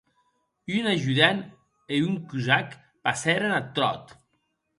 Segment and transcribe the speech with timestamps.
[0.77, 1.43] Un ajudant
[1.97, 2.75] e un cosac
[3.09, 4.17] passèren ath tròt.